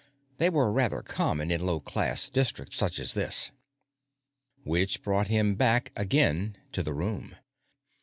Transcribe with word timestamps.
They 0.39 0.49
were 0.49 0.71
rather 0.71 1.03
common 1.03 1.51
in 1.51 1.63
low 1.63 1.79
class 1.79 2.27
districts 2.27 2.75
such 2.79 2.97
as 2.97 3.13
this. 3.13 3.51
Which 4.63 5.03
brought 5.03 5.27
him 5.27 5.53
back 5.53 5.91
again 5.95 6.57
to 6.71 6.81
the 6.81 6.95
room. 6.95 7.35